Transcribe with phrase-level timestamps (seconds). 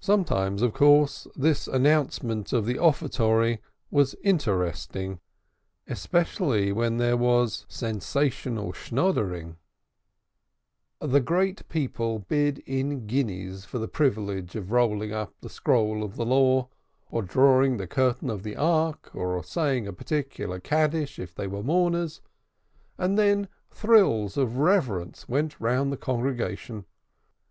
[0.00, 5.20] Sometimes, of course, this announcement of the offertory was interesting,
[5.86, 9.58] especially when there was sensational competition.
[11.02, 16.16] The great people bade in guineas for the privilege of rolling up the Scroll of
[16.16, 16.70] the Law
[17.10, 21.62] or drawing the Curtain of the Ark, or saying a particular Kaddish if they were
[21.62, 22.22] mourners,
[22.96, 26.86] and then thrills of reverence went round the congregation.